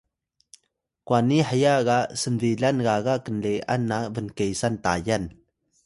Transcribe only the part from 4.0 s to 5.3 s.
bnkesan Tayal